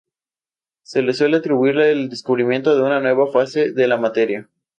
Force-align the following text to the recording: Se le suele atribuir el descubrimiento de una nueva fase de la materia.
Se 0.81 1.03
le 1.03 1.13
suele 1.13 1.37
atribuir 1.37 1.77
el 1.77 2.09
descubrimiento 2.09 2.73
de 2.75 2.81
una 2.81 2.99
nueva 2.99 3.31
fase 3.31 3.71
de 3.71 3.87
la 3.87 3.97
materia. 3.99 4.49